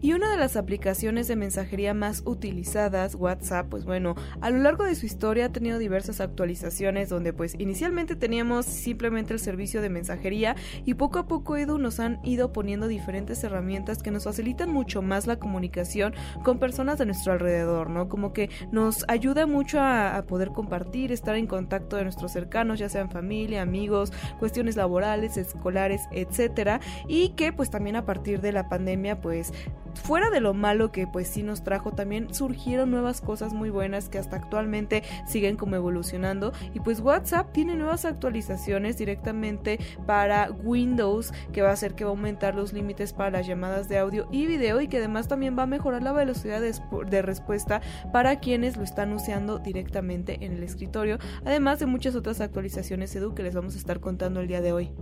Y 0.00 0.12
una 0.12 0.30
de 0.30 0.36
las 0.36 0.56
aplicaciones 0.56 1.26
de 1.26 1.34
mensajería 1.34 1.92
más 1.92 2.22
utilizadas, 2.24 3.16
WhatsApp, 3.16 3.68
pues 3.68 3.84
bueno, 3.84 4.14
a 4.40 4.50
lo 4.50 4.58
largo 4.58 4.84
de 4.84 4.94
su 4.94 5.06
historia 5.06 5.46
ha 5.46 5.52
tenido 5.52 5.78
diversas 5.78 6.20
actualizaciones 6.20 7.08
donde 7.08 7.32
pues 7.32 7.56
inicialmente 7.58 8.14
teníamos 8.14 8.66
simplemente 8.66 9.34
el 9.34 9.40
servicio 9.40 9.82
de 9.82 9.90
mensajería 9.90 10.54
y 10.84 10.94
poco 10.94 11.18
a 11.18 11.26
poco 11.26 11.56
Edu 11.56 11.78
nos 11.78 11.98
han 11.98 12.20
ido 12.24 12.52
poniendo 12.52 12.86
diferentes 12.86 13.42
herramientas 13.42 14.02
que 14.02 14.10
nos 14.10 14.24
facilitan 14.24 14.72
mucho 14.72 15.02
más 15.02 15.26
la 15.26 15.38
comunicación 15.38 16.14
con 16.44 16.58
personas 16.58 16.98
de 16.98 17.06
nuestro 17.06 17.32
alrededor, 17.32 17.90
¿no? 17.90 18.08
Como 18.08 18.32
que 18.32 18.50
nos 18.70 19.04
ayuda 19.08 19.46
mucho 19.46 19.80
a, 19.80 20.24
poder 20.28 20.50
compartir, 20.50 21.10
estar 21.10 21.36
en 21.36 21.46
contacto 21.46 21.96
de 21.96 22.04
nuestros 22.04 22.32
cercanos, 22.32 22.78
ya 22.78 22.88
sean 22.88 23.10
familia, 23.10 23.62
amigos, 23.62 24.12
cuestiones 24.38 24.76
laborales, 24.76 25.36
escolares, 25.36 26.02
etcétera, 26.12 26.80
y 27.08 27.30
que 27.30 27.52
pues 27.52 27.70
también 27.70 27.96
a 27.96 28.04
partir 28.04 28.40
de 28.40 28.52
la 28.52 28.68
pandemia 28.68 29.20
pues 29.20 29.52
fuera 30.00 30.30
de 30.30 30.40
lo 30.40 30.54
malo 30.54 30.92
que 30.92 31.06
pues 31.06 31.28
sí 31.28 31.42
nos 31.42 31.64
trajo, 31.64 31.92
también 31.92 32.32
surgieron 32.32 32.90
nuevas 32.90 33.20
cosas 33.20 33.52
muy 33.52 33.70
buenas 33.70 34.08
que 34.08 34.18
hasta 34.18 34.36
actualmente 34.36 35.02
siguen 35.26 35.56
como 35.56 35.76
evolucionando. 35.76 36.52
Y 36.74 36.80
pues 36.80 37.00
WhatsApp 37.00 37.52
tiene 37.52 37.74
nuevas 37.74 38.04
actualizaciones 38.04 38.98
directamente 38.98 39.78
para 40.06 40.50
Windows, 40.50 41.32
que 41.52 41.62
va 41.62 41.70
a 41.70 41.72
hacer 41.72 41.94
que 41.94 42.04
va 42.04 42.10
a 42.10 42.14
aumentar 42.14 42.54
los 42.54 42.72
límites 42.72 43.12
para 43.12 43.30
las 43.30 43.46
llamadas 43.46 43.88
de 43.88 43.98
audio 43.98 44.28
y 44.30 44.46
video 44.46 44.80
y 44.80 44.88
que 44.88 44.98
además 44.98 45.28
también 45.28 45.58
va 45.58 45.64
a 45.64 45.66
mejorar 45.66 46.02
la 46.02 46.12
velocidad 46.12 46.60
de, 46.60 47.22
respuesta 47.22 47.80
para 48.12 48.38
quienes 48.38 48.76
lo 48.76 48.84
están 48.84 49.12
usando 49.12 49.58
directamente 49.58 50.44
en 50.44 50.52
el 50.52 50.62
escritorio, 50.62 51.18
además 51.44 51.78
de 51.78 51.86
muchas 51.86 52.14
otras 52.14 52.40
actualizaciones 52.40 53.14
Edu 53.14 53.34
que 53.34 53.42
les 53.42 53.54
vamos 53.54 53.74
a 53.74 53.78
estar 53.78 54.00
contando 54.00 54.40
el 54.40 54.48
día 54.48 54.60
de 54.60 54.72
hoy. 54.72 54.92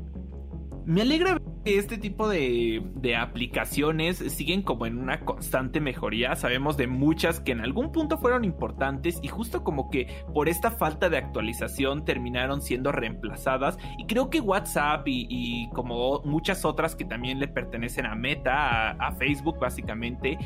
Me 0.85 1.03
alegra 1.03 1.41
este 1.67 1.99
tipo 1.99 2.29
de, 2.29 2.83
de, 2.95 3.17
aplicaciones 3.17 4.19
siguen 4.19 4.63
como 4.63 4.87
en 4.87 4.99
una 4.99 5.21
constante 5.21 5.81
mejoría. 5.81 6.37
Sabemos 6.37 6.77
de 6.77 6.87
muchas 6.87 7.41
que 7.41 7.53
en 7.53 7.61
algún 7.61 7.93
punto 7.93 8.19
fueron 8.19 8.45
importantes 8.45 9.19
y 9.23 9.29
justo 9.29 9.65
como 9.65 9.91
que 9.91 10.25
por 10.33 10.49
esta 10.49 10.71
falta 10.71 11.09
de 11.09 11.19
actualización 11.19 12.05
terminaron 12.05 12.63
siendo 12.63 12.93
reemplazadas. 12.93 13.79
Y 13.99 14.07
creo 14.07 14.31
que 14.31 14.41
WhatsApp 14.41 15.03
y, 15.07 15.69
como 15.71 16.21
muchas 16.25 16.65
otras 16.65 16.95
que 16.95 17.05
también 17.05 17.39
le 17.39 17.49
pertenecen 17.49 18.07
a 18.07 18.15
Meta, 18.15 18.91
a, 18.91 19.13
Facebook 19.17 19.59
básicamente, 19.59 20.39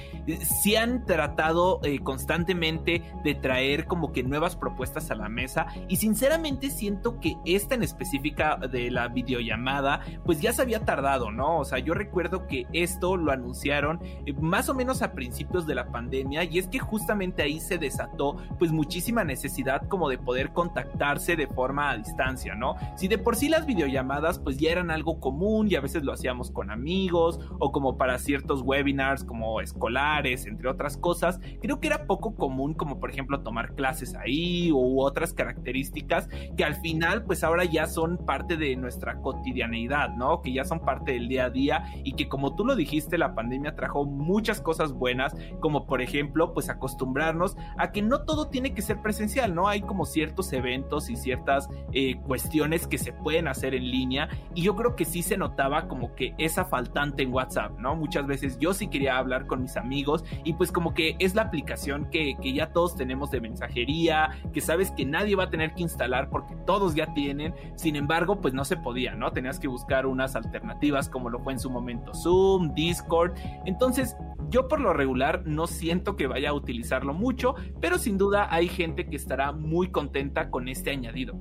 sí 0.42 0.76
han 0.76 1.04
tratado 1.04 1.80
eh, 1.82 1.98
constantemente 1.98 3.02
de 3.24 3.34
traer 3.34 3.86
como 3.86 4.12
que 4.12 4.22
nuevas 4.22 4.56
propuestas 4.56 5.10
a 5.10 5.14
la 5.14 5.28
mesa. 5.28 5.66
Y 5.88 5.96
sinceramente 5.96 6.70
siento 6.70 7.20
que 7.20 7.34
esta 7.44 7.74
en 7.74 7.82
específica 7.82 8.56
de 8.56 8.90
la 8.90 9.08
videollamada, 9.08 10.00
pues 10.24 10.40
ya 10.40 10.52
se 10.52 10.62
había 10.62 10.84
tardado, 10.84 11.09
¿no? 11.18 11.58
O 11.58 11.64
sea, 11.64 11.78
yo 11.78 11.94
recuerdo 11.94 12.46
que 12.46 12.66
esto 12.72 13.16
lo 13.16 13.32
anunciaron 13.32 14.00
eh, 14.26 14.32
más 14.40 14.68
o 14.68 14.74
menos 14.74 15.02
a 15.02 15.12
principios 15.12 15.66
de 15.66 15.74
la 15.74 15.90
pandemia 15.90 16.44
y 16.44 16.58
es 16.58 16.68
que 16.68 16.78
justamente 16.78 17.42
ahí 17.42 17.58
se 17.58 17.78
desató 17.78 18.36
pues 18.58 18.70
muchísima 18.70 19.24
necesidad 19.24 19.86
como 19.88 20.08
de 20.08 20.18
poder 20.18 20.52
contactarse 20.52 21.36
de 21.36 21.48
forma 21.48 21.90
a 21.90 21.96
distancia, 21.96 22.54
¿no? 22.54 22.76
Si 22.96 23.08
de 23.08 23.18
por 23.18 23.34
sí 23.34 23.48
las 23.48 23.66
videollamadas 23.66 24.38
pues 24.38 24.58
ya 24.58 24.70
eran 24.70 24.90
algo 24.90 25.18
común 25.20 25.68
y 25.68 25.74
a 25.74 25.80
veces 25.80 26.04
lo 26.04 26.12
hacíamos 26.12 26.50
con 26.50 26.70
amigos 26.70 27.40
o 27.58 27.72
como 27.72 27.96
para 27.96 28.18
ciertos 28.18 28.62
webinars 28.62 29.24
como 29.24 29.60
escolares, 29.60 30.46
entre 30.46 30.68
otras 30.68 30.96
cosas, 30.96 31.40
creo 31.60 31.80
que 31.80 31.88
era 31.88 32.06
poco 32.06 32.36
común 32.36 32.74
como 32.74 33.00
por 33.00 33.10
ejemplo 33.10 33.40
tomar 33.42 33.74
clases 33.74 34.14
ahí 34.14 34.70
u 34.70 35.00
otras 35.00 35.32
características 35.32 36.28
que 36.56 36.64
al 36.64 36.76
final 36.76 37.24
pues 37.24 37.42
ahora 37.42 37.64
ya 37.64 37.86
son 37.86 38.18
parte 38.18 38.56
de 38.56 38.76
nuestra 38.76 39.20
cotidianeidad, 39.20 40.10
¿no? 40.10 40.42
Que 40.42 40.52
ya 40.52 40.64
son 40.64 40.80
parte 40.80 40.99
del 41.04 41.28
día 41.28 41.46
a 41.46 41.50
día 41.50 41.84
y 42.04 42.12
que 42.12 42.28
como 42.28 42.54
tú 42.54 42.64
lo 42.64 42.76
dijiste, 42.76 43.18
la 43.18 43.34
pandemia 43.34 43.74
trajo 43.74 44.04
muchas 44.04 44.60
cosas 44.60 44.92
buenas, 44.92 45.34
como 45.60 45.86
por 45.86 46.02
ejemplo, 46.02 46.52
pues 46.52 46.68
acostumbrarnos 46.68 47.56
a 47.76 47.92
que 47.92 48.02
no 48.02 48.22
todo 48.22 48.48
tiene 48.48 48.74
que 48.74 48.82
ser 48.82 49.00
presencial, 49.02 49.54
¿no? 49.54 49.68
Hay 49.68 49.82
como 49.82 50.06
ciertos 50.06 50.52
eventos 50.52 51.10
y 51.10 51.16
ciertas 51.16 51.68
eh, 51.92 52.16
cuestiones 52.26 52.86
que 52.86 52.98
se 52.98 53.12
pueden 53.12 53.48
hacer 53.48 53.74
en 53.74 53.90
línea 53.90 54.28
y 54.54 54.62
yo 54.62 54.76
creo 54.76 54.96
que 54.96 55.04
sí 55.04 55.22
se 55.22 55.36
notaba 55.36 55.88
como 55.88 56.14
que 56.14 56.34
esa 56.38 56.64
faltante 56.64 57.22
en 57.22 57.32
WhatsApp, 57.32 57.78
¿no? 57.78 57.96
Muchas 57.96 58.26
veces 58.26 58.58
yo 58.58 58.72
sí 58.74 58.88
quería 58.88 59.18
hablar 59.18 59.46
con 59.46 59.62
mis 59.62 59.76
amigos 59.76 60.24
y 60.44 60.54
pues 60.54 60.72
como 60.72 60.94
que 60.94 61.16
es 61.18 61.34
la 61.34 61.42
aplicación 61.42 62.08
que, 62.10 62.36
que 62.40 62.52
ya 62.52 62.72
todos 62.72 62.96
tenemos 62.96 63.30
de 63.30 63.40
mensajería, 63.40 64.30
que 64.52 64.60
sabes 64.60 64.90
que 64.92 65.04
nadie 65.04 65.36
va 65.36 65.44
a 65.44 65.50
tener 65.50 65.74
que 65.74 65.82
instalar 65.82 66.30
porque 66.30 66.54
todos 66.66 66.94
ya 66.94 67.12
tienen, 67.14 67.54
sin 67.76 67.96
embargo, 67.96 68.40
pues 68.40 68.54
no 68.54 68.64
se 68.64 68.76
podía, 68.76 69.14
¿no? 69.14 69.32
Tenías 69.32 69.58
que 69.58 69.68
buscar 69.68 70.06
unas 70.06 70.36
alternativas 70.36 70.89
como 71.08 71.30
lo 71.30 71.40
fue 71.40 71.52
en 71.52 71.58
su 71.58 71.70
momento 71.70 72.12
Zoom, 72.14 72.74
Discord. 72.74 73.32
Entonces, 73.64 74.16
yo 74.50 74.66
por 74.68 74.80
lo 74.80 74.92
regular 74.92 75.42
no 75.46 75.66
siento 75.66 76.16
que 76.16 76.26
vaya 76.26 76.50
a 76.50 76.52
utilizarlo 76.52 77.14
mucho, 77.14 77.54
pero 77.80 77.98
sin 77.98 78.18
duda 78.18 78.48
hay 78.50 78.68
gente 78.68 79.06
que 79.06 79.16
estará 79.16 79.52
muy 79.52 79.90
contenta 79.90 80.50
con 80.50 80.68
este 80.68 80.90
añadido. 80.90 81.38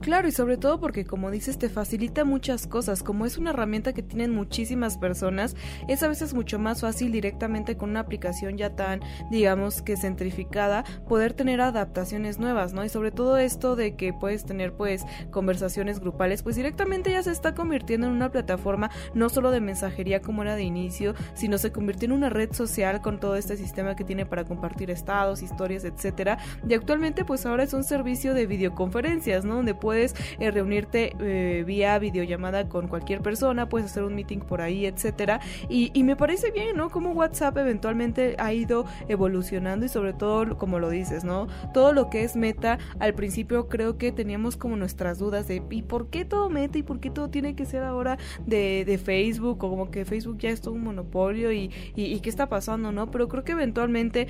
Claro, 0.00 0.28
y 0.28 0.32
sobre 0.32 0.56
todo 0.56 0.78
porque 0.78 1.04
como 1.04 1.30
dices, 1.30 1.58
te 1.58 1.68
facilita 1.68 2.24
muchas 2.24 2.66
cosas. 2.66 3.02
Como 3.02 3.26
es 3.26 3.36
una 3.36 3.50
herramienta 3.50 3.92
que 3.92 4.02
tienen 4.02 4.32
muchísimas 4.34 4.96
personas, 4.96 5.56
es 5.88 6.02
a 6.02 6.08
veces 6.08 6.34
mucho 6.34 6.58
más 6.58 6.82
fácil 6.82 7.10
directamente 7.10 7.76
con 7.76 7.90
una 7.90 8.00
aplicación 8.00 8.56
ya 8.56 8.76
tan, 8.76 9.00
digamos 9.30 9.82
que 9.82 9.96
centrificada, 9.96 10.84
poder 11.08 11.32
tener 11.32 11.60
adaptaciones 11.60 12.38
nuevas, 12.38 12.72
¿no? 12.72 12.84
Y 12.84 12.88
sobre 12.88 13.10
todo 13.10 13.38
esto 13.38 13.76
de 13.76 13.96
que 13.96 14.12
puedes 14.12 14.44
tener 14.44 14.72
pues 14.72 15.04
conversaciones 15.30 16.00
grupales, 16.00 16.42
pues 16.42 16.56
directamente 16.56 17.10
ya 17.10 17.22
se 17.22 17.32
está 17.32 17.54
convirtiendo 17.54 18.06
en 18.06 18.12
una 18.12 18.30
plataforma 18.30 18.81
no 19.14 19.28
solo 19.28 19.50
de 19.50 19.60
mensajería 19.60 20.20
como 20.20 20.42
era 20.42 20.56
de 20.56 20.62
inicio, 20.62 21.14
sino 21.34 21.58
se 21.58 21.72
convirtió 21.72 22.06
en 22.06 22.12
una 22.12 22.30
red 22.30 22.52
social 22.52 23.00
con 23.00 23.20
todo 23.20 23.36
este 23.36 23.56
sistema 23.56 23.96
que 23.96 24.04
tiene 24.04 24.26
para 24.26 24.44
compartir 24.44 24.90
estados, 24.90 25.42
historias, 25.42 25.84
etcétera. 25.84 26.38
Y 26.68 26.74
actualmente 26.74 27.24
pues 27.24 27.46
ahora 27.46 27.64
es 27.64 27.72
un 27.72 27.84
servicio 27.84 28.34
de 28.34 28.46
videoconferencias, 28.46 29.44
¿no? 29.44 29.56
Donde 29.56 29.74
puedes 29.74 30.14
eh, 30.38 30.50
reunirte 30.50 31.14
eh, 31.20 31.64
vía 31.66 31.98
videollamada 31.98 32.68
con 32.68 32.88
cualquier 32.88 33.20
persona, 33.20 33.68
puedes 33.68 33.90
hacer 33.90 34.04
un 34.04 34.14
meeting 34.14 34.38
por 34.40 34.60
ahí, 34.60 34.86
etcétera. 34.86 35.40
Y, 35.68 36.02
me 36.02 36.16
parece 36.16 36.50
bien, 36.50 36.76
¿no? 36.76 36.90
Como 36.90 37.12
WhatsApp 37.12 37.56
eventualmente 37.58 38.34
ha 38.38 38.52
ido 38.52 38.84
evolucionando 39.08 39.86
y 39.86 39.88
sobre 39.88 40.12
todo, 40.12 40.58
como 40.58 40.80
lo 40.80 40.90
dices, 40.90 41.22
¿no? 41.22 41.46
Todo 41.72 41.92
lo 41.92 42.10
que 42.10 42.24
es 42.24 42.34
meta, 42.34 42.78
al 42.98 43.14
principio 43.14 43.68
creo 43.68 43.98
que 43.98 44.10
teníamos 44.10 44.56
como 44.56 44.76
nuestras 44.76 45.18
dudas 45.18 45.46
de 45.46 45.62
¿y 45.70 45.82
por 45.82 46.08
qué 46.08 46.24
todo 46.24 46.50
meta 46.50 46.78
y 46.78 46.82
por 46.82 46.98
qué 46.98 47.10
todo 47.10 47.30
tiene 47.30 47.54
que 47.54 47.66
ser 47.66 47.84
ahora 47.84 48.18
de, 48.46 48.71
de 48.84 48.98
Facebook 48.98 49.62
o 49.64 49.70
como 49.70 49.90
que 49.90 50.04
Facebook 50.04 50.38
ya 50.38 50.50
es 50.50 50.60
todo 50.60 50.74
un 50.74 50.84
monopolio 50.84 51.52
y, 51.52 51.70
y, 51.94 52.04
y 52.04 52.20
qué 52.20 52.30
está 52.30 52.48
pasando, 52.48 52.92
¿no? 52.92 53.10
Pero 53.10 53.28
creo 53.28 53.44
que 53.44 53.52
eventualmente 53.52 54.28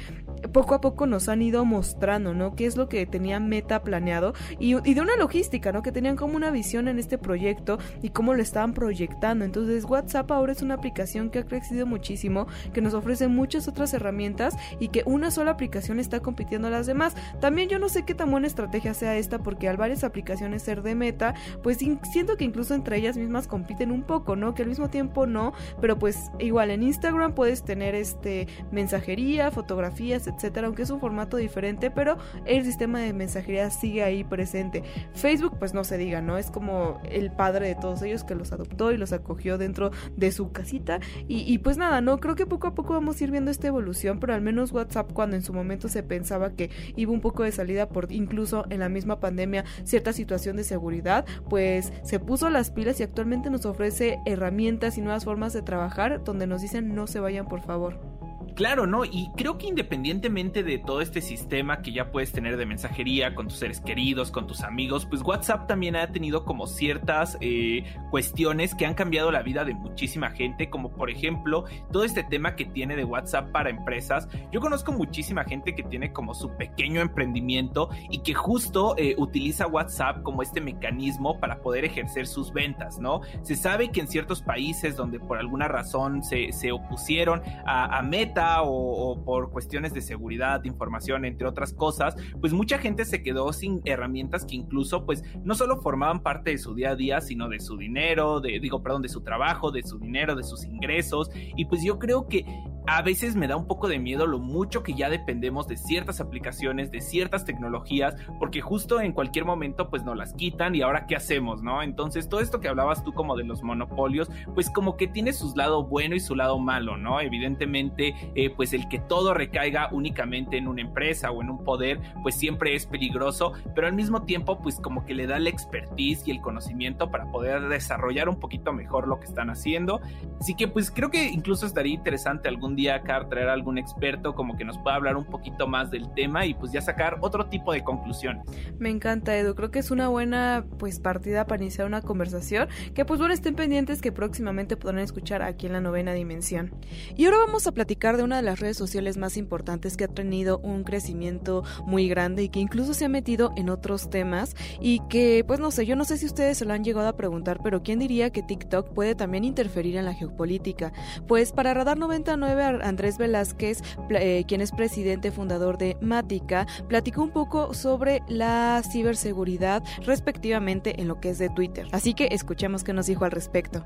poco 0.53 0.75
a 0.75 0.81
poco 0.81 1.07
nos 1.07 1.29
han 1.29 1.43
ido 1.43 1.65
mostrando, 1.65 2.35
¿no? 2.35 2.55
Qué 2.55 2.67
es 2.67 2.77
lo 2.77 2.89
que 2.89 3.07
tenía 3.07 3.41
Meta 3.41 3.83
planeado 3.83 4.35
y, 4.59 4.75
de 4.75 5.01
una 5.01 5.17
logística, 5.17 5.73
¿no? 5.73 5.83
Que 5.83 5.93
tenían 5.93 6.17
como 6.17 6.37
una 6.37 6.51
visión 6.51 6.89
en 6.89 6.99
este 6.99 7.19
proyecto 7.19 7.79
y 8.03 8.11
cómo 8.11 8.35
lo 8.35 8.43
estaban 8.43 8.73
proyectando. 8.73 9.45
Entonces 9.45 9.85
WhatsApp 9.85 10.31
ahora 10.31 10.53
es 10.53 10.63
una 10.63 10.75
aplicación 10.75 11.31
que 11.31 11.41
ha 11.41 11.47
crecido 11.47 11.87
muchísimo, 11.87 12.47
que 12.73 12.81
nos 12.81 12.95
ofrece 12.95 13.29
muchas 13.29 13.69
otras 13.69 13.93
herramientas 13.95 14.57
y 14.81 14.89
que 14.89 15.03
una 15.07 15.31
sola 15.31 15.53
aplicación 15.53 16.01
está 16.01 16.21
compitiendo 16.21 16.69
a 16.69 16.71
las 16.71 16.87
demás. 16.87 17.15
También 17.41 17.69
yo 17.69 17.79
no 17.79 17.89
sé 17.89 18.05
qué 18.05 18.15
tan 18.15 18.31
buena 18.31 18.47
estrategia 18.47 18.95
sea 18.95 19.17
esta 19.17 19.39
porque 19.39 19.69
al 19.69 19.77
varias 19.77 20.05
aplicaciones 20.05 20.63
ser 20.63 20.83
de 20.83 20.95
Meta, 20.95 21.35
pues 21.63 21.79
siento 21.79 22.37
que 22.37 22.45
incluso 22.45 22.75
entre 22.75 22.97
ellas 22.97 23.17
mismas 23.17 23.49
compiten 23.49 23.91
un 23.91 24.05
poco, 24.05 24.37
¿no? 24.37 24.55
Que 24.55 24.63
al 24.63 24.69
mismo 24.69 24.89
tiempo 24.89 25.27
no, 25.27 25.53
pero 25.81 25.99
pues 25.99 26.31
igual 26.39 26.71
en 26.71 26.83
Instagram 26.83 27.35
puedes 27.35 27.65
tener 27.65 27.95
este 27.95 28.47
mensajería, 28.71 29.51
fotografías, 29.51 30.29
etcétera, 30.35 30.67
aunque 30.67 30.83
es 30.83 30.91
un 30.91 31.01
formato 31.01 31.37
diferente, 31.37 31.91
pero 31.91 32.17
el 32.45 32.65
sistema 32.65 33.01
de 33.01 33.13
mensajería 33.13 33.71
sigue 33.71 34.03
ahí 34.03 34.25
presente. 34.25 34.83
Facebook, 35.15 35.59
pues 35.59 35.75
no 35.75 35.85
se 35.85 35.99
diga, 35.99 36.21
¿no? 36.21 36.39
Es 36.39 36.51
como 36.51 37.01
el 37.05 37.31
padre 37.31 37.69
de 37.69 37.75
todos 37.75 38.03
ellos 38.03 38.25
que 38.25 38.35
los 38.35 38.53
adoptó 38.53 38.93
y 38.93 38.97
los 38.97 39.13
acogió 39.13 39.59
dentro 39.59 39.91
de 40.17 40.33
su 40.33 40.53
casita. 40.53 41.01
Y, 41.29 41.59
pues 41.59 41.77
nada, 41.77 42.01
¿no? 42.01 42.19
Creo 42.19 42.35
que 42.35 42.47
poco 42.47 42.67
a 42.67 42.75
poco 42.75 42.95
vamos 42.95 43.21
a 43.21 43.25
ir 43.25 43.31
viendo 43.31 43.51
esta 43.51 43.69
evolución, 43.69 44.19
pero 44.21 44.35
al 44.35 44.41
menos 44.41 44.73
WhatsApp 44.73 45.13
cuando 45.13 45.37
en 45.37 45.43
su 45.43 45.53
momento 45.53 45.89
se 45.89 46.03
pensaba 46.03 46.51
que 46.51 46.71
iba 46.97 47.13
un 47.13 47.21
poco 47.21 47.43
de 47.43 47.53
salida 47.53 47.89
por 47.89 48.11
incluso 48.13 48.65
en 48.71 48.81
la 48.81 48.89
misma 48.89 49.21
pandemia 49.21 49.65
cierta 49.85 50.13
situación 50.13 50.57
de 50.57 50.65
seguridad, 50.65 51.25
pues 51.49 51.93
se 52.03 52.19
puso 52.19 52.51
las 52.51 52.71
pilas 52.71 53.01
y 53.01 53.03
actualmente 53.03 53.51
nos 53.51 53.67
ofrece 53.67 54.19
herramientas 54.27 54.99
y 54.99 55.01
nuevas 55.01 55.25
formas 55.25 55.53
de 55.53 55.63
trabajar 55.63 56.23
donde 56.25 56.47
nos 56.47 56.63
dicen 56.63 56.95
no 56.95 57.07
se 57.07 57.21
vayan 57.21 57.47
por 57.47 57.61
favor. 57.61 58.22
Claro, 58.55 58.87
¿no? 58.87 59.05
Y 59.05 59.31
creo 59.35 59.57
que 59.57 59.67
independientemente 59.67 60.63
de 60.63 60.79
todo 60.79 61.01
este 61.01 61.23
sistema 61.23 61.81
que 61.81 61.93
ya 61.93 62.11
puedes 62.11 62.33
tener 62.33 62.59
de 62.59 62.67
mensajería 62.67 63.35
con 63.35 63.49
tus 63.49 63.59
seres 63.59 63.81
queridos, 63.81 64.31
con 64.31 64.47
tus 64.47 64.63
amigos, 64.63 65.07
pues 65.07 65.23
WhatsApp 65.23 65.67
también 65.67 65.97
ha 65.97 66.13
tenido 66.13 66.45
como 66.45 66.67
ciertas 66.67 67.39
eh, 67.41 67.85
cuestiones 68.11 68.75
que 68.75 68.85
han 68.85 68.95
cambiado 68.95 69.31
la 69.31 69.43
vida 69.43 69.65
de 69.65 69.75
muchísima 69.75 70.31
gente, 70.31 70.69
como 70.69 70.91
por 70.91 71.09
ejemplo 71.09 71.65
todo 71.91 72.05
este 72.05 72.25
tema 72.25 72.55
que 72.55 72.67
tiene 72.67 72.95
de 72.95 73.05
WhatsApp 73.05 73.51
para 73.53 73.71
empresas. 73.71 74.29
Yo 74.51 74.61
conozco 74.61 74.93
muchísima 74.93 75.45
gente 75.45 75.75
que 75.75 75.83
tiene 75.83 76.13
como 76.13 76.35
su 76.35 76.55
pequeño 76.57 77.01
emprendimiento 77.01 77.89
y 78.11 78.19
que 78.19 78.35
justo 78.35 78.95
eh, 78.99 79.15
utiliza 79.17 79.67
WhatsApp 79.67 80.23
como 80.23 80.43
este 80.43 80.61
mecanismo 80.61 81.41
para 81.41 81.63
poder 81.63 81.87
ejercer 81.87 82.27
sus 82.27 82.53
ventas, 82.53 82.99
¿no? 82.99 83.23
Se 83.43 83.57
sabe 83.57 83.91
que 83.91 84.01
en 84.01 84.09
ciertos 84.09 84.43
países 84.43 84.95
donde 84.97 85.19
por 85.19 85.39
alguna 85.39 85.69
razón 85.69 86.23
se, 86.23 86.53
se 86.53 86.71
opusieron 86.71 87.43
a, 87.65 87.99
a 87.99 88.03
Meta, 88.03 88.42
o, 88.63 89.25
por 89.25 89.51
cuestiones 89.51 89.93
de 89.95 90.01
seguridad, 90.01 90.61
de 90.61 90.69
información, 90.69 91.25
entre 91.25 91.47
otras 91.47 91.73
cosas, 91.73 92.17
pues 92.41 92.53
mucha 92.53 92.79
gente 92.79 93.05
se 93.05 93.23
quedó 93.23 93.53
sin 93.53 93.81
herramientas 93.85 94.45
que 94.45 94.57
incluso 94.57 95.05
pues 95.05 95.23
no 95.45 95.55
solo 95.55 95.81
formaban 95.81 96.23
parte 96.23 96.51
de 96.51 96.59
su 96.59 96.75
día 96.75 96.91
a 96.91 96.97
día, 96.97 97.21
sino 97.21 97.49
de 97.49 97.61
su 97.61 97.77
dinero, 97.77 98.41
de, 98.41 98.59
digo, 98.61 98.83
perdón, 98.83 99.03
de 99.03 99.09
su 99.09 99.23
trabajo, 99.23 99.71
de 99.71 99.83
su 99.83 99.99
dinero, 99.99 100.35
de 100.35 100.43
sus 100.43 100.65
ingresos. 100.65 101.31
Y 101.57 101.65
pues 101.67 101.83
yo 101.85 101.99
creo 101.99 102.29
que 102.29 102.45
a 102.87 103.03
veces 103.03 103.37
me 103.37 103.47
da 103.47 103.57
un 103.57 103.67
poco 103.67 103.89
de 103.89 103.99
miedo 103.99 104.27
lo 104.27 104.39
mucho 104.39 104.83
que 104.83 104.95
ya 104.95 105.09
dependemos 105.09 105.69
de 105.69 105.77
ciertas 105.77 106.21
aplicaciones, 106.21 106.91
de 106.91 107.01
ciertas 107.01 107.45
tecnologías, 107.45 108.17
porque 108.39 108.61
justo 108.61 109.01
en 109.01 109.13
cualquier 109.13 109.45
momento 109.45 109.89
pues 109.89 110.05
nos 110.05 110.17
las 110.17 110.35
quitan 110.35 110.75
y 110.75 110.83
ahora 110.83 111.07
qué 111.07 111.17
hacemos, 111.17 111.63
¿no? 111.63 111.83
Entonces 111.83 112.29
todo 112.29 112.41
esto 112.41 112.61
que 112.61 112.69
hablabas 112.69 113.05
tú 113.05 113.13
como 113.13 113.37
de 113.37 113.45
los 113.45 113.63
monopolios, 113.63 114.29
pues 114.55 114.71
como 114.71 114.97
que 114.97 115.07
tiene 115.07 115.33
su 115.33 115.55
lado 115.55 115.85
bueno 115.85 116.15
y 116.15 116.21
su 116.21 116.35
lado 116.35 116.59
malo, 116.59 116.97
¿no? 116.97 117.21
Evidentemente 117.21 118.15
eh, 118.35 118.51
pues 118.51 118.73
el 118.73 118.89
que 118.89 118.99
todo 118.99 119.35
recaiga 119.35 119.89
únicamente 119.93 120.57
en 120.57 120.69
una 120.69 120.83
empresa 120.83 121.31
o 121.31 121.43
en 121.43 121.51
un 121.51 121.65
poder, 121.65 122.01
pues 122.23 122.37
siempre 122.37 122.75
es 122.75 122.87
peligroso, 122.87 123.53
pero 123.75 123.87
al 123.87 123.95
mismo 123.95 124.23
tiempo 124.23 124.61
pues 124.61 124.81
como 124.81 125.05
que 125.05 125.15
le 125.15 125.27
da 125.27 125.39
la 125.39 125.51
expertise 125.51 126.27
y 126.27 126.33
el 126.33 126.41
conocimiento 126.41 127.11
para 127.11 127.31
poder 127.31 127.69
desarrollar 127.69 128.29
un 128.29 128.41
poquito 128.41 128.73
mejor 128.73 129.07
lo 129.07 129.21
que 129.21 129.27
están 129.27 129.51
haciendo. 129.51 130.01
Así 130.41 130.55
que 130.55 130.69
pues 130.69 130.91
creo 130.91 131.11
que 131.11 131.29
incluso 131.29 131.67
estaría 131.67 131.95
interesante 131.95 132.49
algún 132.49 132.72
día 132.77 132.97
acá 132.97 133.27
traer 133.29 133.49
a 133.49 133.53
algún 133.53 133.79
experto 133.79 134.35
como 134.35 134.57
que 134.57 134.65
nos 134.65 134.79
pueda 134.79 134.97
hablar 134.97 135.17
un 135.17 135.25
poquito 135.25 135.67
más 135.67 135.91
del 135.91 136.13
tema 136.15 136.47
y 136.47 136.55
pues 136.55 136.73
ya 136.73 136.81
sacar 136.81 137.19
otro 137.21 137.47
tipo 137.47 137.73
de 137.73 137.83
conclusiones. 137.83 138.45
Me 138.79 138.91
encanta 138.91 139.37
Edu, 139.37 139.55
creo 139.55 139.71
que 139.71 139.79
es 139.79 139.91
una 139.91 140.09
buena 140.09 140.65
pues 140.79 141.01
partida 141.01 141.47
para 141.47 141.63
iniciar 141.63 141.87
una 141.87 142.03
conversación 142.03 142.69
que 142.95 143.05
pues 143.05 143.19
bueno 143.19 143.35
estén 143.35 143.55
pendientes 143.55 144.01
que 144.01 144.13
próximamente 144.13 144.77
podrán 144.77 145.01
escuchar 145.01 145.43
aquí 145.43 145.67
en 145.67 145.73
la 145.73 145.81
novena 145.81 146.13
dimensión. 146.13 146.75
Y 147.17 147.25
ahora 147.27 147.39
vamos 147.39 147.67
a 147.67 147.73
platicar 147.73 148.17
de 148.17 148.23
una 148.23 148.37
de 148.37 148.43
las 148.43 148.61
redes 148.61 148.77
sociales 148.77 149.17
más 149.17 149.37
importantes 149.37 149.97
que 149.97 150.05
ha 150.05 150.09
tenido 150.09 150.59
un 150.59 150.85
crecimiento 150.85 151.65
muy 151.87 152.09
grande 152.09 152.43
y 152.45 152.49
que 152.49 152.61
incluso 152.61 152.95
se 152.95 153.05
ha 153.05 153.09
metido 153.09 153.53
en 153.57 153.71
otros 153.71 154.11
temas 154.11 154.55
y 154.81 155.01
que 155.09 155.45
pues 155.47 155.61
no 155.61 155.71
sé, 155.71 155.87
yo 155.87 155.97
no 155.97 156.05
sé 156.05 156.17
si 156.17 156.27
ustedes 156.27 156.59
se 156.59 156.65
lo 156.65 156.73
han 156.73 156.85
llegado 156.85 157.09
a 157.09 157.17
preguntar, 157.17 157.61
pero 157.63 157.83
¿quién 157.83 157.99
diría 157.99 158.31
que 158.31 158.43
TikTok 158.43 158.93
puede 158.93 159.15
también 159.15 159.45
interferir 159.45 159.97
en 159.97 160.05
la 160.05 160.15
geopolítica? 160.15 160.93
Pues 161.27 161.53
para 161.53 161.75
Radar 161.75 161.99
99 161.99 162.62
Andrés 162.63 163.19
Velázquez, 163.19 163.83
eh, 164.11 164.45
quien 164.47 164.61
es 164.61 164.73
presidente 164.73 165.31
fundador 165.31 165.79
de 165.79 165.97
Mática, 166.01 166.67
platicó 166.89 167.23
un 167.23 167.33
poco 167.33 167.75
sobre 167.75 168.21
la 168.29 168.83
ciberseguridad 168.83 169.83
respectivamente 170.05 171.01
en 171.01 171.09
lo 171.09 171.21
que 171.21 171.31
es 171.31 171.39
de 171.39 171.51
Twitter. 171.51 171.87
Así 171.93 172.15
que 172.15 172.29
escuchemos 172.31 172.85
qué 172.85 172.93
nos 172.93 173.07
dijo 173.07 173.25
al 173.25 173.31
respecto. 173.31 173.85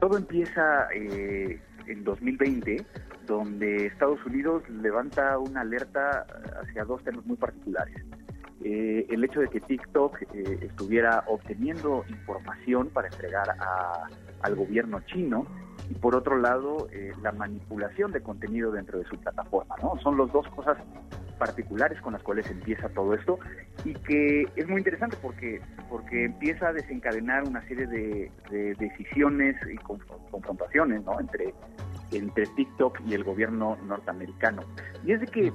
Todo 0.00 0.16
empieza 0.18 0.88
eh, 0.94 1.60
en 1.86 2.04
2020, 2.04 2.84
donde 3.26 3.86
Estados 3.86 4.24
Unidos 4.26 4.62
levanta 4.68 5.38
una 5.38 5.62
alerta 5.62 6.26
hacia 6.60 6.84
dos 6.84 7.02
temas 7.04 7.24
muy 7.24 7.36
particulares. 7.36 7.96
Eh, 8.64 9.06
el 9.10 9.24
hecho 9.24 9.40
de 9.40 9.48
que 9.48 9.60
TikTok 9.60 10.22
estuviera 10.62 11.24
obteniendo 11.26 12.04
información 12.08 12.90
para 12.90 13.08
entregar 13.08 13.56
al 14.42 14.54
gobierno 14.54 15.00
chino 15.06 15.46
y 15.92 15.94
por 15.94 16.16
otro 16.16 16.38
lado 16.38 16.88
eh, 16.90 17.12
la 17.22 17.32
manipulación 17.32 18.12
de 18.12 18.22
contenido 18.22 18.72
dentro 18.72 18.98
de 18.98 19.04
su 19.04 19.18
plataforma. 19.18 19.74
¿no? 19.82 19.98
Son 20.02 20.16
las 20.16 20.32
dos 20.32 20.48
cosas 20.48 20.78
particulares 21.38 22.00
con 22.00 22.14
las 22.14 22.22
cuales 22.22 22.50
empieza 22.50 22.88
todo 22.88 23.12
esto 23.12 23.38
y 23.84 23.92
que 23.92 24.46
es 24.56 24.68
muy 24.68 24.78
interesante 24.78 25.18
porque, 25.20 25.60
porque 25.90 26.24
empieza 26.24 26.68
a 26.68 26.72
desencadenar 26.72 27.44
una 27.44 27.60
serie 27.68 27.86
de, 27.86 28.30
decisiones 28.78 29.56
y 29.70 29.76
confrontaciones 30.30 31.04
¿no? 31.04 31.20
entre, 31.20 31.52
entre 32.10 32.46
TikTok 32.46 33.00
y 33.06 33.12
el 33.12 33.24
gobierno 33.24 33.76
norteamericano. 33.86 34.62
Y 35.04 35.12
es 35.12 35.20
de 35.20 35.26
que 35.26 35.52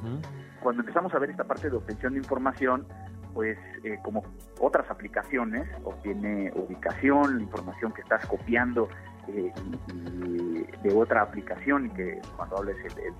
cuando 0.61 0.81
empezamos 0.81 1.15
a 1.15 1.19
ver 1.19 1.31
esta 1.31 1.45
parte 1.45 1.69
de 1.69 1.77
obtención 1.77 2.13
de 2.13 2.19
información, 2.19 2.85
pues 3.33 3.57
eh, 3.83 3.97
como 4.03 4.23
otras 4.59 4.89
aplicaciones, 4.91 5.67
obtiene 5.83 6.51
ubicación, 6.53 7.37
la 7.37 7.43
información 7.43 7.91
que 7.93 8.01
estás 8.01 8.25
copiando 8.25 8.87
eh, 9.27 9.53
de 10.83 10.93
otra 10.93 11.21
aplicación 11.21 11.87
y 11.87 11.89
que 11.89 12.21
cuando 12.35 12.57
hables 12.57 12.77
el, 12.85 13.13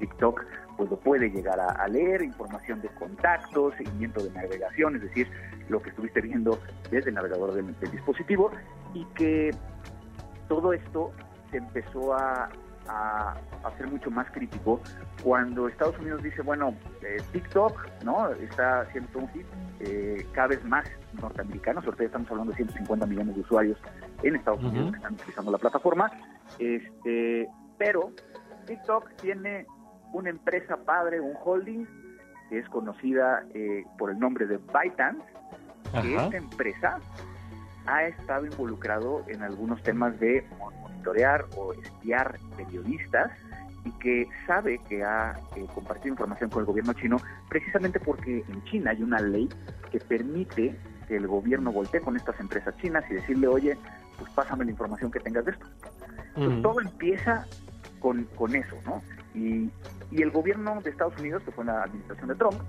TikTok, 0.00 0.42
pues 0.76 0.90
lo 0.90 0.96
puede 0.98 1.30
llegar 1.30 1.60
a, 1.60 1.86
leer, 1.86 2.20
información 2.20 2.80
de 2.82 2.88
contactos, 2.88 3.72
seguimiento 3.76 4.20
de 4.20 4.30
navegación, 4.32 4.96
es 4.96 5.02
decir, 5.02 5.30
lo 5.68 5.80
que 5.80 5.90
estuviste 5.90 6.20
viendo 6.20 6.58
desde 6.90 7.10
el 7.10 7.14
navegador 7.14 7.54
del, 7.54 7.72
dispositivo 7.92 8.50
y 8.94 9.04
que 9.14 9.52
todo 10.48 10.72
esto 10.72 11.12
se 11.52 11.58
empezó 11.58 12.14
a, 12.14 12.48
a, 12.88 13.34
ser 13.76 13.88
mucho 13.88 14.10
más 14.10 14.30
crítico 14.30 14.80
cuando 15.22 15.68
Estados 15.68 15.98
Unidos 15.98 16.22
dice, 16.22 16.40
bueno, 16.42 16.74
eh, 17.02 17.22
TikTok, 17.32 18.04
¿no? 18.04 18.30
Está 18.30 18.82
haciendo 18.82 19.18
un 19.18 19.28
hit, 19.30 19.46
eh, 19.80 20.26
cada 20.32 20.48
vez 20.48 20.64
más 20.64 20.86
norteamericanos, 21.20 21.84
ahorita 21.84 22.04
estamos 22.04 22.30
hablando 22.30 22.52
de 22.52 22.56
150 22.56 23.06
millones 23.06 23.34
de 23.34 23.40
usuarios 23.42 23.78
en 24.22 24.36
Estados 24.36 24.62
Unidos 24.62 24.92
que 24.92 24.96
están 24.96 25.14
utilizando 25.14 25.50
la 25.50 25.58
plataforma, 25.58 26.10
este, 26.58 27.48
pero 27.76 28.12
TikTok 28.66 29.10
tiene 29.20 29.66
una 30.12 30.30
empresa 30.30 30.76
padre, 30.78 31.20
un 31.20 31.34
holding, 31.44 31.84
que 32.48 32.58
es 32.58 32.68
conocida 32.68 33.44
eh, 33.54 33.84
por 33.98 34.10
el 34.10 34.18
nombre 34.18 34.46
de 34.46 34.58
ByteDance, 34.58 35.24
que 36.00 36.16
esta 36.16 36.36
empresa 36.36 36.98
ha 37.86 38.04
estado 38.04 38.46
involucrado 38.46 39.24
en 39.28 39.42
algunos 39.42 39.82
temas 39.82 40.18
de 40.18 40.46
monitorear 41.06 41.46
o 41.56 41.72
espiar 41.72 42.38
periodistas 42.56 43.30
y 43.84 43.90
que 43.92 44.28
sabe 44.46 44.78
que 44.88 45.04
ha 45.04 45.34
eh, 45.56 45.66
compartido 45.74 46.08
información 46.08 46.50
con 46.50 46.60
el 46.60 46.66
gobierno 46.66 46.92
chino 46.94 47.18
precisamente 47.48 48.00
porque 48.00 48.44
en 48.48 48.64
China 48.64 48.90
hay 48.90 49.02
una 49.02 49.20
ley 49.20 49.48
que 49.90 50.00
permite 50.00 50.76
que 51.06 51.16
el 51.16 51.26
gobierno 51.28 51.70
voltee 51.70 52.00
con 52.00 52.16
estas 52.16 52.38
empresas 52.40 52.76
chinas 52.78 53.04
y 53.10 53.14
decirle, 53.14 53.46
oye, 53.46 53.78
pues 54.18 54.30
pásame 54.32 54.64
la 54.64 54.72
información 54.72 55.10
que 55.12 55.20
tengas 55.20 55.44
de 55.44 55.52
esto. 55.52 55.66
Entonces 56.34 56.62
todo 56.62 56.80
empieza 56.80 57.46
con, 58.00 58.24
con 58.34 58.56
eso, 58.56 58.76
¿no? 58.84 59.00
Y, 59.34 59.70
y, 60.10 60.22
el 60.22 60.30
gobierno 60.30 60.80
de 60.82 60.90
Estados 60.90 61.16
Unidos, 61.20 61.42
que 61.44 61.52
fue 61.52 61.64
la 61.64 61.84
administración 61.84 62.28
de 62.28 62.34
Trump, 62.34 62.60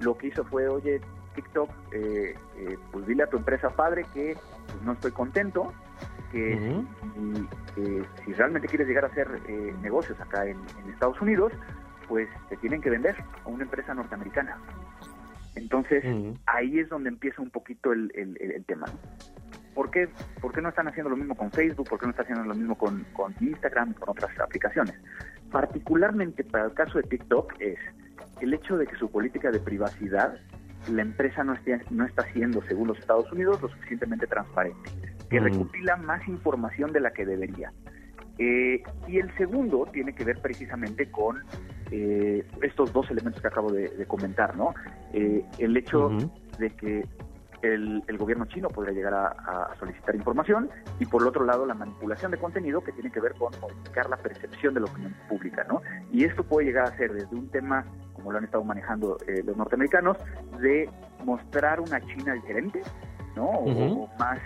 lo 0.00 0.16
que 0.16 0.28
hizo 0.28 0.44
fue, 0.44 0.68
oye, 0.68 1.00
TikTok, 1.34 1.70
eh, 1.92 2.34
eh, 2.58 2.78
pues 2.92 3.06
dile 3.06 3.24
a 3.24 3.26
tu 3.26 3.38
empresa 3.38 3.70
padre 3.70 4.06
que 4.14 4.36
pues, 4.66 4.82
no 4.84 4.92
estoy 4.92 5.10
contento, 5.10 5.72
que 6.30 6.82
si, 8.24 8.32
realmente 8.32 8.68
quieres 8.68 8.86
llegar 8.86 9.04
a 9.04 9.08
hacer 9.08 9.28
eh, 9.48 9.74
negocios 9.82 10.20
acá 10.20 10.46
en, 10.46 10.58
Estados 10.92 11.20
Unidos, 11.20 11.52
pues 12.08 12.28
te 12.48 12.56
tienen 12.58 12.80
que 12.80 12.90
vender 12.90 13.16
a 13.44 13.48
una 13.48 13.64
empresa 13.64 13.94
norteamericana. 13.94 14.58
Entonces, 15.56 16.04
ahí 16.46 16.78
es 16.78 16.88
donde 16.88 17.08
empieza 17.08 17.42
un 17.42 17.50
poquito 17.50 17.92
el, 17.92 18.10
tema. 18.66 18.86
¿Por 19.74 19.90
qué, 19.90 20.08
¿Por 20.40 20.52
qué 20.52 20.60
no 20.60 20.68
están 20.68 20.88
haciendo 20.88 21.10
lo 21.10 21.16
mismo 21.16 21.34
con 21.34 21.50
Facebook? 21.50 21.88
¿Por 21.88 21.98
qué 21.98 22.06
no 22.06 22.10
están 22.10 22.26
haciendo 22.26 22.44
lo 22.44 22.54
mismo 22.54 22.76
con, 22.76 23.04
con 23.12 23.34
Instagram 23.40 23.92
y 23.92 23.94
con 23.94 24.10
otras 24.10 24.38
aplicaciones? 24.38 24.94
Particularmente 25.50 26.44
para 26.44 26.66
el 26.66 26.74
caso 26.74 26.98
de 26.98 27.04
TikTok 27.04 27.54
es 27.60 27.78
el 28.40 28.54
hecho 28.54 28.76
de 28.76 28.86
que 28.86 28.96
su 28.96 29.10
política 29.10 29.50
de 29.50 29.60
privacidad 29.60 30.38
la 30.88 31.02
empresa 31.02 31.44
no, 31.44 31.54
esté, 31.54 31.80
no 31.90 32.04
está 32.04 32.24
siendo, 32.32 32.62
según 32.62 32.88
los 32.88 32.98
Estados 32.98 33.30
Unidos, 33.32 33.60
lo 33.60 33.68
suficientemente 33.68 34.26
transparente, 34.26 34.90
que 35.30 35.40
recopila 35.40 35.96
más 35.96 36.26
información 36.28 36.92
de 36.92 37.00
la 37.00 37.12
que 37.12 37.24
debería. 37.24 37.72
Eh, 38.38 38.82
y 39.06 39.18
el 39.18 39.34
segundo 39.36 39.86
tiene 39.92 40.14
que 40.14 40.24
ver 40.24 40.40
precisamente 40.40 41.10
con 41.10 41.42
eh, 41.90 42.44
estos 42.62 42.92
dos 42.92 43.10
elementos 43.10 43.40
que 43.40 43.48
acabo 43.48 43.70
de, 43.70 44.04
comentar, 44.06 44.56
¿no? 44.56 44.74
Eh, 45.12 45.44
el 45.58 45.76
hecho 45.76 46.10
de 46.58 46.70
que 46.70 47.06
el, 47.62 48.02
gobierno 48.16 48.46
chino 48.46 48.68
podría 48.68 48.94
llegar 48.94 49.12
a, 49.12 49.74
solicitar 49.78 50.14
información 50.16 50.70
y 50.98 51.04
por 51.04 51.20
el 51.20 51.28
otro 51.28 51.44
lado 51.44 51.66
la 51.66 51.74
manipulación 51.74 52.30
de 52.30 52.38
contenido 52.38 52.80
que 52.80 52.92
tiene 52.92 53.10
que 53.10 53.20
ver 53.20 53.34
con 53.34 53.52
modificar 53.60 54.08
la 54.08 54.16
percepción 54.16 54.72
de 54.72 54.80
la 54.80 54.86
opinión 54.86 55.14
pública, 55.28 55.66
¿no? 55.68 55.82
Y 56.10 56.24
esto 56.24 56.42
puede 56.42 56.68
llegar 56.68 56.84
a 56.84 56.96
ser 56.96 57.12
desde 57.12 57.36
un 57.36 57.50
tema, 57.50 57.84
como 58.14 58.32
lo 58.32 58.38
han 58.38 58.44
estado 58.44 58.64
manejando 58.64 59.18
los 59.44 59.56
norteamericanos, 59.56 60.16
de 60.60 60.88
mostrar 61.24 61.80
una 61.80 62.00
China 62.00 62.32
diferente, 62.32 62.80
¿no? 63.36 63.44
O, 63.44 64.08
más 64.18 64.38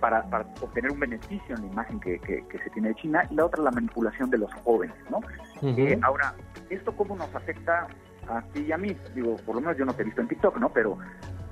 para, 0.00 0.24
obtener 0.60 0.90
un 0.90 0.98
beneficio 0.98 1.54
en 1.54 1.62
la 1.62 1.66
imagen 1.68 2.00
que, 2.00 2.18
se 2.50 2.70
tiene 2.70 2.88
de 2.88 2.94
China 2.96 3.22
y 3.30 3.34
la 3.34 3.44
otra 3.46 3.62
la 3.62 3.70
manipulación 3.70 4.30
de 4.30 4.38
los 4.38 4.52
jóvenes, 4.64 4.96
¿no? 5.10 5.20
Eh, 5.62 5.98
ahora, 6.02 6.34
¿esto 6.70 6.92
cómo 6.96 7.16
nos 7.16 7.32
afecta 7.34 7.86
a 8.28 8.42
ti 8.52 8.62
y 8.62 8.72
a 8.72 8.78
mí? 8.78 8.96
Digo, 9.14 9.36
por 9.36 9.54
lo 9.54 9.60
menos 9.60 9.76
yo 9.76 9.84
no 9.84 9.92
te 9.92 10.02
he 10.02 10.06
visto 10.06 10.22
en 10.22 10.28
TikTok, 10.28 10.56
¿no? 10.56 10.70
Pero, 10.70 10.98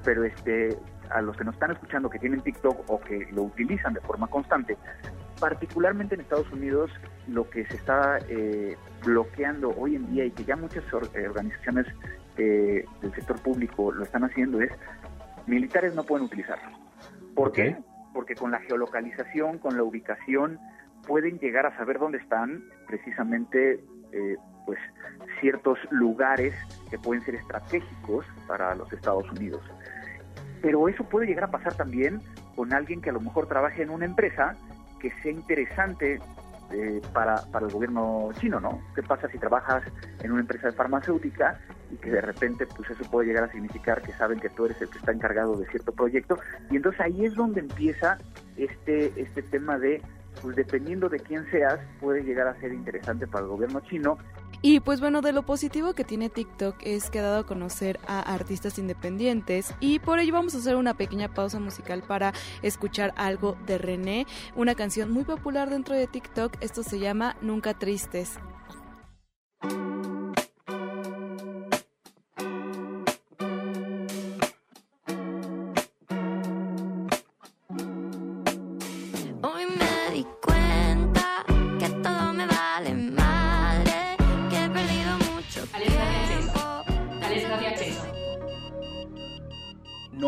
pero 0.03 0.25
este, 0.25 0.77
a 1.11 1.21
los 1.21 1.37
que 1.37 1.45
nos 1.45 1.55
están 1.55 1.71
escuchando 1.71 2.09
que 2.11 2.19
tienen 2.19 2.41
TikTok 2.41 2.91
o 2.91 3.01
que 3.01 3.29
lo 3.33 3.43
utilizan 3.43 3.95
de 3.95 4.01
forma 4.01 4.27
constante, 4.27 4.77
particularmente 5.39 6.15
en 6.15 6.23
Estados 6.23 6.51
Unidos, 6.51 6.91
lo 7.29 7.49
que 7.51 7.67
se 7.67 7.77
está 7.77 8.19
eh, 8.29 8.77
bloqueando 9.05 9.75
hoy 9.79 9.97
en 9.97 10.11
día 10.13 10.25
y 10.25 10.31
que 10.31 10.45
ya 10.45 10.57
muchas 10.57 10.85
eh, 11.15 11.29
organizaciones 11.29 11.87
del 12.37 13.13
sector 13.17 13.41
público 13.43 13.91
lo 13.91 14.05
están 14.05 14.23
haciendo 14.23 14.61
es 14.61 14.71
militares 15.49 15.95
no 15.95 16.05
pueden 16.05 16.27
utilizarlo. 16.27 16.77
¿Por 17.35 17.53
qué? 17.53 17.77
porque 18.19 18.35
con 18.35 18.51
la 18.51 18.59
geolocalización, 18.59 19.59
con 19.59 19.77
la 19.77 19.85
ubicación, 19.85 20.59
pueden 21.07 21.39
llegar 21.39 21.67
a 21.67 21.77
saber 21.77 22.01
dónde 22.01 22.19
están 22.19 22.65
precisamente 22.89 23.85
eh, 24.11 24.37
pues 24.67 24.79
ciertos 25.41 25.79
lugares 25.91 26.53
que 26.91 26.99
pueden 26.99 27.25
ser 27.25 27.37
estratégicos 27.37 28.27
para 28.49 28.75
los 28.75 28.93
Estados 28.93 29.31
Unidos. 29.31 29.63
Pero 30.61 30.89
eso 30.89 31.05
puede 31.05 31.27
llegar 31.27 31.45
a 31.45 31.51
pasar 31.53 31.75
también 31.75 32.21
con 32.57 32.73
alguien 32.73 33.01
que 33.01 33.11
a 33.11 33.13
lo 33.13 33.21
mejor 33.21 33.47
trabaje 33.47 33.83
en 33.83 33.91
una 33.91 34.05
empresa 34.05 34.57
que 34.99 35.13
sea 35.23 35.31
interesante 35.31 36.19
eh, 36.73 37.01
para, 37.13 37.37
para 37.53 37.67
el 37.67 37.73
gobierno 37.73 38.31
chino, 38.41 38.59
¿no? 38.59 38.81
¿Qué 38.97 39.03
pasa 39.05 39.29
si 39.29 39.39
trabajas 39.39 39.85
en 40.25 40.33
una 40.33 40.41
empresa 40.41 40.67
de 40.67 40.73
farmacéutica 40.73 41.61
y 41.91 41.97
que 41.97 42.11
de 42.11 42.21
repente 42.21 42.67
pues 42.67 42.91
eso 42.91 43.11
puede 43.11 43.29
llegar 43.29 43.45
a 43.45 43.53
significar 43.53 44.03
que 44.03 44.13
saben 44.13 44.41
que 44.41 44.49
tú 44.51 44.67
eres 44.67 44.81
el 44.81 44.89
que 44.89 44.99
está 44.99 45.13
encargado 45.13 45.57
de 45.57 45.67
cierto 45.67 45.93
proyecto. 45.93 46.39
Y 46.71 46.77
entonces 46.77 47.01
ahí 47.01 47.25
es 47.25 47.35
donde 47.35 47.61
empieza 47.61 48.19
este 48.57 49.13
este 49.17 49.43
tema 49.43 49.79
de 49.79 50.03
pues 50.43 50.57
dependiendo 50.57 51.09
de 51.09 51.19
quién 51.19 51.49
seas 51.51 51.81
puede 52.01 52.23
llegar 52.23 52.47
a 52.47 52.59
ser 52.61 52.73
interesante 52.73 53.27
para 53.27 53.45
el 53.45 53.51
gobierno 53.51 53.81
chino. 53.81 54.19
Y 54.61 54.81
pues 54.81 55.01
bueno, 55.01 55.21
de 55.21 55.33
lo 55.33 55.45
positivo 55.45 55.95
que 55.95 56.05
tiene 56.05 56.31
TikTok 56.31 56.77
es 56.83 57.11
que 57.11 57.21
ha 57.21 57.23
dado 57.23 57.39
a 57.41 57.47
conocer 57.47 58.01
a 58.07 58.21
artistas 58.21 58.79
independientes. 58.79 59.73
Y 59.79 60.01
por 60.01 60.19
ello 60.19 60.33
vamos 60.33 60.55
a 60.55 60.59
hacer 60.59 60.75
una 60.75 60.95
pequeña 60.95 61.33
pausa 61.33 61.61
musical 61.61 62.03
para 62.07 62.33
escuchar 62.63 63.13
algo 63.17 63.57
de 63.67 63.79
René, 63.79 64.27
una 64.57 64.75
canción 64.75 65.11
muy 65.11 65.25
popular 65.25 65.71
dentro 65.71 65.95
de 65.95 66.09
TikTok, 66.09 66.57
esto 66.61 66.83
se 66.83 66.99
llama 66.99 67.37
Nunca 67.41 67.75
Tristes. 67.75 68.39